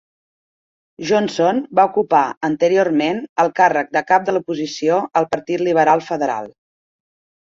[1.09, 6.49] Johnson va ocupar anteriorment el càrrec de cap de l'oposició al Partit Liberal Federal.